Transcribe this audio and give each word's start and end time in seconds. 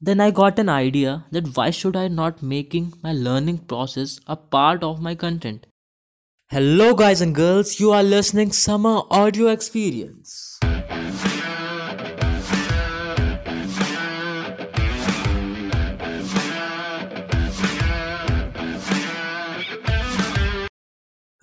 then 0.00 0.20
I 0.20 0.30
got 0.30 0.58
an 0.58 0.68
idea 0.68 1.24
that 1.30 1.56
why 1.56 1.70
should 1.70 1.96
I 1.96 2.08
not 2.08 2.42
making 2.42 2.92
my 3.02 3.12
learning 3.12 3.58
process 3.58 4.20
a 4.26 4.36
part 4.36 4.82
of 4.84 5.00
my 5.00 5.14
content. 5.14 5.66
Hello 6.50 6.94
guys 6.94 7.20
and 7.22 7.34
girls, 7.34 7.80
you 7.80 7.92
are 7.92 8.02
listening 8.02 8.52
Samar 8.52 9.06
Audio 9.10 9.48
Experience. 9.48 10.60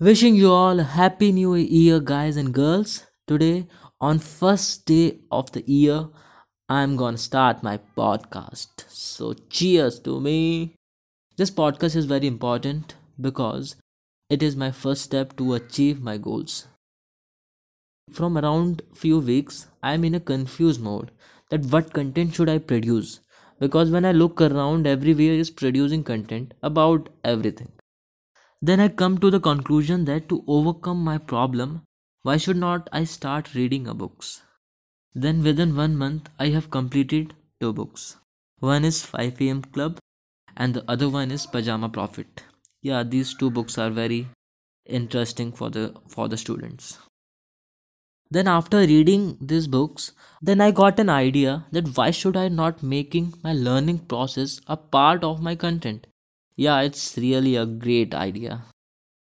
Wishing 0.00 0.34
you 0.34 0.52
all 0.52 0.80
a 0.80 0.84
happy 0.84 1.32
new 1.32 1.54
year 1.54 1.98
guys 1.98 2.36
and 2.36 2.52
girls. 2.52 3.04
Today 3.26 3.66
on 4.00 4.18
first 4.18 4.84
day 4.86 5.20
of 5.32 5.50
the 5.52 5.64
year 5.66 6.08
I'm 6.68 6.96
to 6.96 7.18
start 7.18 7.62
my 7.62 7.78
podcast. 7.96 8.84
So 8.88 9.34
cheers 9.50 9.98
to 10.00 10.18
me. 10.20 10.74
This 11.36 11.50
podcast 11.50 11.94
is 11.96 12.06
very 12.06 12.26
important 12.26 12.94
because 13.20 13.76
it 14.30 14.42
is 14.42 14.56
my 14.56 14.70
first 14.70 15.02
step 15.02 15.36
to 15.36 15.54
achieve 15.54 16.02
my 16.02 16.16
goals. 16.16 16.66
From 18.12 18.38
around 18.38 18.82
few 18.94 19.18
weeks 19.18 19.66
I'm 19.82 20.04
in 20.04 20.14
a 20.14 20.20
confused 20.20 20.80
mode 20.80 21.10
that 21.50 21.66
what 21.66 21.92
content 21.92 22.34
should 22.34 22.48
I 22.48 22.58
produce 22.58 23.20
because 23.60 23.90
when 23.90 24.04
I 24.04 24.12
look 24.12 24.40
around 24.40 24.86
everywhere 24.86 25.34
is 25.34 25.50
producing 25.50 26.02
content 26.02 26.54
about 26.62 27.10
everything 27.24 27.72
then 28.62 28.80
I 28.80 28.88
come 28.88 29.18
to 29.18 29.30
the 29.30 29.40
conclusion 29.40 30.06
that 30.06 30.28
to 30.30 30.42
overcome 30.46 31.04
my 31.04 31.18
problem, 31.18 31.82
why 32.22 32.38
should 32.38 32.56
not 32.56 32.88
I 32.92 33.04
start 33.04 33.54
reading 33.54 33.86
a 33.86 33.94
books? 33.94 34.42
Then 35.14 35.42
within 35.42 35.76
one 35.76 35.96
month, 35.96 36.28
I 36.38 36.48
have 36.48 36.70
completed 36.70 37.34
two 37.60 37.72
books. 37.72 38.16
One 38.58 38.84
is 38.84 39.04
5 39.04 39.40
am 39.48 39.62
Club 39.62 39.98
and 40.56 40.74
the 40.74 40.84
other 40.88 41.08
one 41.08 41.30
is 41.30 41.46
Pajama 41.46 41.88
Profit. 41.88 42.42
Yeah, 42.82 43.02
these 43.02 43.34
two 43.34 43.50
books 43.50 43.78
are 43.78 43.90
very 43.90 44.28
interesting 44.86 45.52
for 45.52 45.70
the 45.70 45.94
for 46.08 46.28
the 46.28 46.36
students. 46.36 46.98
Then 48.30 48.48
after 48.48 48.78
reading 48.78 49.38
these 49.40 49.68
books, 49.68 50.12
then 50.42 50.60
I 50.60 50.70
got 50.70 50.98
an 50.98 51.08
idea 51.08 51.66
that 51.70 51.96
why 51.96 52.10
should 52.10 52.36
I 52.36 52.48
not 52.48 52.82
making 52.82 53.34
my 53.42 53.52
learning 53.52 54.00
process 54.12 54.60
a 54.66 54.76
part 54.76 55.22
of 55.22 55.40
my 55.40 55.54
content? 55.54 56.06
Yeah, 56.56 56.80
it's 56.80 57.16
really 57.16 57.54
a 57.56 57.66
great 57.66 58.14
idea. 58.14 58.64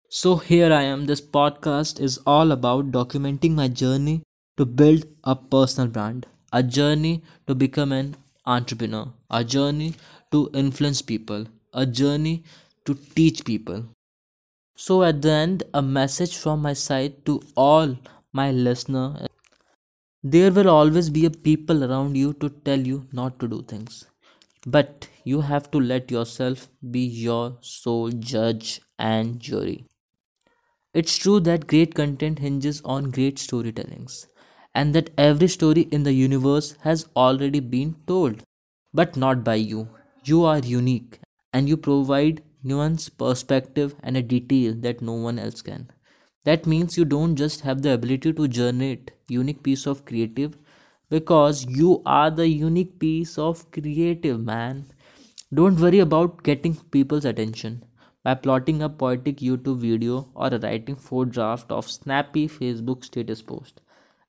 So 0.09 0.37
here 0.37 0.71
I 0.71 0.83
am. 0.83 1.07
This 1.07 1.21
podcast 1.21 1.99
is 1.99 2.17
all 2.25 2.51
about 2.51 2.91
documenting 2.91 3.51
my 3.55 3.67
journey 3.67 4.21
to 4.57 4.65
build 4.65 5.05
a 5.23 5.35
personal 5.35 5.89
brand, 5.89 6.27
a 6.51 6.63
journey 6.63 7.23
to 7.47 7.55
become 7.55 7.91
an 7.91 8.15
entrepreneur, 8.45 9.11
a 9.29 9.43
journey 9.43 9.95
to 10.31 10.49
influence 10.53 11.01
people, 11.01 11.45
a 11.73 11.85
journey 11.85 12.43
to 12.85 12.95
teach 13.15 13.45
people. 13.45 13.85
So 14.75 15.03
at 15.03 15.21
the 15.21 15.31
end, 15.31 15.63
a 15.73 15.81
message 15.81 16.37
from 16.37 16.61
my 16.61 16.73
side 16.73 17.25
to 17.25 17.41
all 17.55 17.97
my 18.33 18.51
listener. 18.51 19.27
There 20.23 20.51
will 20.51 20.69
always 20.69 21.09
be 21.09 21.25
a 21.25 21.29
people 21.29 21.83
around 21.85 22.17
you 22.17 22.33
to 22.33 22.49
tell 22.49 22.79
you 22.79 23.07
not 23.13 23.39
to 23.39 23.47
do 23.47 23.61
things 23.61 24.05
but 24.65 25.07
you 25.23 25.41
have 25.41 25.71
to 25.71 25.79
let 25.79 26.11
yourself 26.11 26.69
be 26.91 27.01
your 27.05 27.57
sole 27.61 28.11
judge 28.11 28.81
and 28.99 29.39
jury. 29.39 29.85
It's 30.95 31.15
true 31.17 31.39
that 31.41 31.67
great 31.67 31.93
content 31.93 32.39
hinges 32.39 32.81
on 32.83 33.11
great 33.11 33.35
storytellings, 33.35 34.25
and 34.75 34.93
that 34.93 35.09
every 35.17 35.47
story 35.47 35.87
in 35.91 36.03
the 36.03 36.13
universe 36.13 36.75
has 36.81 37.07
already 37.15 37.59
been 37.59 37.95
told, 38.05 38.43
but 38.93 39.17
not 39.17 39.43
by 39.43 39.55
you. 39.55 39.87
You 40.25 40.43
are 40.43 40.59
unique, 40.59 41.19
and 41.53 41.69
you 41.69 41.77
provide 41.77 42.43
nuance, 42.63 43.09
perspective, 43.09 43.95
and 44.03 44.17
a 44.17 44.21
detail 44.21 44.73
that 44.81 45.01
no 45.01 45.13
one 45.13 45.39
else 45.39 45.61
can. 45.61 45.89
That 46.43 46.67
means 46.67 46.97
you 46.97 47.05
don't 47.05 47.35
just 47.35 47.61
have 47.61 47.81
the 47.81 47.93
ability 47.93 48.33
to 48.33 48.47
generate 48.47 49.11
unique 49.27 49.63
piece 49.63 49.87
of 49.87 50.05
creative 50.05 50.57
because 51.09 51.65
you 51.65 52.01
are 52.05 52.29
the 52.29 52.47
unique 52.47 52.99
piece 52.99 53.37
of 53.37 53.71
creative 53.71 54.39
man. 54.39 54.85
Don't 55.53 55.79
worry 55.79 55.99
about 55.99 56.43
getting 56.43 56.75
people's 56.75 57.25
attention 57.25 57.83
by 58.23 58.35
plotting 58.35 58.81
a 58.81 58.89
poetic 58.89 59.37
YouTube 59.37 59.77
video 59.77 60.29
or 60.35 60.49
writing 60.49 60.95
four 60.95 61.25
draft 61.25 61.71
of 61.71 61.89
snappy 61.89 62.47
Facebook 62.47 63.05
status 63.05 63.41
post. 63.41 63.81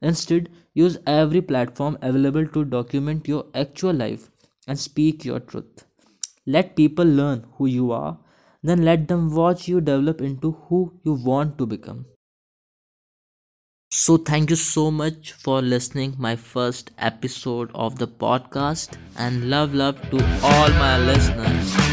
Instead, 0.03 0.49
use 0.75 0.99
every 1.07 1.41
platform 1.43 1.99
available 2.03 2.47
to 2.49 2.65
document 2.65 3.29
your 3.29 3.47
actual 3.55 3.93
life 3.95 4.31
and 4.67 4.79
speak 4.79 5.25
your 5.25 5.41
truth. 5.41 5.85
Let 6.47 6.77
people 6.77 7.05
learn 7.05 7.47
who 7.55 7.67
you 7.67 7.93
are, 7.93 8.19
then 8.63 8.85
let 8.85 9.09
them 9.09 9.35
watch 9.35 9.69
you 9.69 9.81
develop 9.81 10.21
into 10.21 10.53
who 10.69 10.93
you 11.05 11.15
want 11.15 11.59
to 11.59 11.67
become. 11.67 12.07
So 13.91 14.17
thank 14.17 14.51
you 14.51 14.57
so 14.57 14.91
much 14.91 15.33
for 15.33 15.61
listening 15.63 16.15
my 16.19 16.37
first 16.37 16.91
episode 16.99 17.71
of 17.75 17.99
the 17.99 18.07
podcast 18.07 18.97
and 19.17 19.51
love 19.51 19.75
love 19.75 20.01
to 20.11 20.19
all 20.43 20.69
my 20.71 20.99
listeners. 20.99 21.86